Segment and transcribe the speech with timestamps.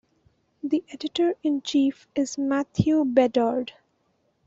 [0.63, 3.73] The Editor in Chief is Matthew Bedard.